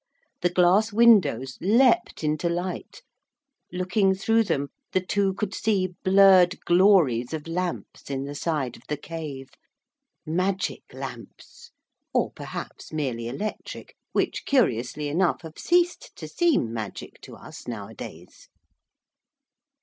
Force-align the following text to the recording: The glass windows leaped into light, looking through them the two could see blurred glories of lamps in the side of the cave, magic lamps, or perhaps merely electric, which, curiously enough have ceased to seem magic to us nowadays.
The 0.41 0.49
glass 0.49 0.91
windows 0.91 1.59
leaped 1.61 2.23
into 2.23 2.49
light, 2.49 3.03
looking 3.71 4.15
through 4.15 4.45
them 4.45 4.69
the 4.93 4.99
two 4.99 5.31
could 5.35 5.53
see 5.53 5.89
blurred 6.03 6.59
glories 6.65 7.33
of 7.35 7.47
lamps 7.47 8.09
in 8.09 8.23
the 8.23 8.33
side 8.33 8.75
of 8.75 8.81
the 8.87 8.97
cave, 8.97 9.49
magic 10.25 10.91
lamps, 10.91 11.69
or 12.15 12.31
perhaps 12.31 12.91
merely 12.91 13.27
electric, 13.27 13.95
which, 14.11 14.43
curiously 14.45 15.07
enough 15.07 15.43
have 15.43 15.59
ceased 15.59 16.15
to 16.15 16.27
seem 16.27 16.73
magic 16.73 17.21
to 17.21 17.35
us 17.35 17.67
nowadays. 17.67 18.49